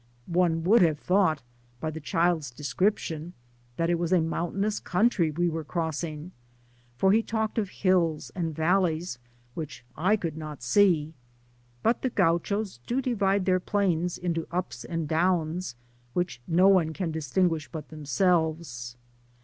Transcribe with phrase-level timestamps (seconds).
[0.25, 1.43] One would have thought
[1.79, 3.33] by the child^s description,
[3.77, 6.31] that it was a mountainous country we were crossing,
[6.97, 9.19] for he talked of hills and valleys
[9.53, 11.13] which I could not see;
[11.83, 15.75] but the Gaudios do divide their plains into ups and downs,
[16.15, 17.07] whidi ik> cme can Digitized byGoogk THE PAMPAS.
[17.07, 18.97] SS5 distinguish but themselves.